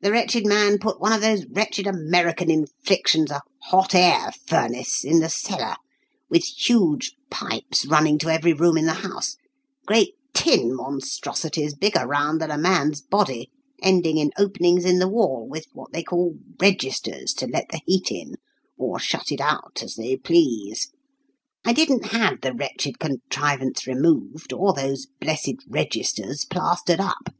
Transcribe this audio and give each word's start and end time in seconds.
The 0.00 0.10
wretched 0.10 0.44
man 0.44 0.78
put 0.80 1.00
one 1.00 1.12
of 1.12 1.20
those 1.20 1.46
wretched 1.46 1.86
American 1.86 2.50
inflictions, 2.50 3.30
a 3.30 3.42
hot 3.66 3.94
air 3.94 4.32
furnace, 4.44 5.04
in 5.04 5.20
the 5.20 5.28
cellar, 5.28 5.76
with 6.28 6.42
huge 6.44 7.14
pipes 7.30 7.86
running 7.86 8.18
to 8.18 8.28
every 8.28 8.52
room 8.52 8.76
in 8.76 8.86
the 8.86 8.94
house 9.06 9.36
great 9.86 10.14
tin 10.34 10.74
monstrosities 10.74 11.76
bigger 11.76 12.04
round 12.08 12.40
than 12.40 12.50
a 12.50 12.58
man's 12.58 13.02
body, 13.02 13.50
ending 13.80 14.16
in 14.16 14.32
openings 14.36 14.84
in 14.84 14.98
the 14.98 15.06
wall, 15.06 15.46
with 15.48 15.66
what 15.72 15.92
they 15.92 16.02
call 16.02 16.34
'registers,' 16.60 17.32
to 17.34 17.46
let 17.46 17.68
the 17.70 17.82
heat 17.86 18.10
in, 18.10 18.34
or 18.76 18.98
shut 18.98 19.30
it 19.30 19.40
out 19.40 19.80
as 19.80 19.94
they 19.94 20.16
please. 20.16 20.90
I 21.64 21.72
didn't 21.72 22.06
have 22.06 22.40
the 22.40 22.52
wretched 22.52 22.98
contrivance 22.98 23.86
removed 23.86 24.52
or 24.52 24.72
those 24.72 25.06
blessed 25.20 25.62
'registers' 25.68 26.46
plastered 26.46 26.98
up. 26.98 27.32